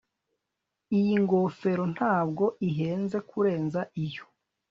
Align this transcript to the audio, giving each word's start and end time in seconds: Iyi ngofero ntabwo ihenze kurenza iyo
Iyi 0.97 1.13
ngofero 1.23 1.83
ntabwo 1.95 2.43
ihenze 2.69 3.17
kurenza 3.29 3.81
iyo 4.05 4.25